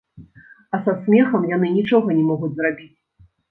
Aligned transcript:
А 0.77 0.79
са 0.87 0.95
смехам 1.03 1.45
яны 1.55 1.71
нічога 1.77 2.17
не 2.19 2.25
могуць 2.33 2.53
зрабіць. 2.57 2.91